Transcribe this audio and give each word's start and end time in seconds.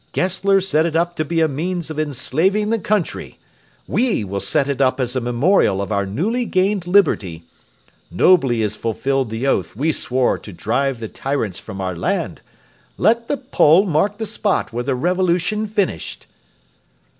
"Gessler 0.13 0.59
set 0.61 0.87
it 0.87 0.95
up 0.95 1.15
to 1.17 1.23
be 1.23 1.41
a 1.41 1.47
means 1.47 1.91
of 1.91 1.99
enslaving 1.99 2.71
the 2.71 2.79
country; 2.79 3.37
we 3.87 4.23
will 4.23 4.39
set 4.39 4.67
it 4.67 4.81
up 4.81 4.99
as 4.99 5.15
a 5.15 5.21
memorial 5.21 5.79
of 5.79 5.91
our 5.91 6.07
newly 6.07 6.47
gained 6.47 6.87
liberty. 6.87 7.43
Nobly 8.09 8.63
is 8.63 8.75
fulfilled 8.75 9.29
the 9.29 9.45
oath 9.45 9.75
we 9.75 9.91
swore 9.91 10.39
to 10.39 10.51
drive 10.51 10.99
the 11.01 11.07
tyrants 11.07 11.59
from 11.59 11.79
our 11.79 11.95
land. 11.95 12.41
Let 12.97 13.27
the 13.27 13.37
pole 13.37 13.85
mark 13.85 14.17
the 14.17 14.25
spot 14.25 14.73
where 14.73 14.83
the 14.83 14.95
revolution 14.95 15.67
finished." 15.67 16.25